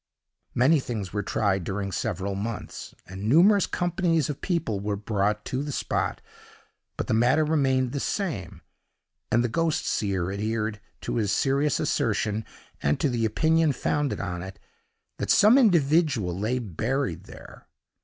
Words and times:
Many 0.55 0.79
things 0.79 1.13
were 1.13 1.21
tried 1.21 1.63
during 1.63 1.91
several 1.91 2.33
months, 2.33 2.95
and 3.05 3.29
numerous 3.29 3.67
companies 3.67 4.31
of 4.31 4.41
people 4.41 4.79
were 4.79 4.95
brought 4.95 5.45
to 5.45 5.61
the 5.61 5.71
spot, 5.71 6.21
but 6.97 7.05
the 7.05 7.13
matter 7.13 7.45
remained 7.45 7.91
the 7.91 7.99
same, 7.99 8.63
and 9.31 9.43
the 9.43 9.47
ghost 9.47 9.85
seer 9.85 10.31
adhered 10.31 10.81
to 11.01 11.17
his 11.17 11.31
serious 11.31 11.79
assertion, 11.79 12.45
and 12.81 12.99
to 12.99 13.09
the 13.09 13.25
opinion 13.25 13.73
founded 13.73 14.19
on 14.19 14.41
it, 14.41 14.57
that 15.19 15.29
some 15.29 15.55
individual 15.55 16.35
lay 16.35 16.57
buried 16.57 17.25
there. 17.25 17.67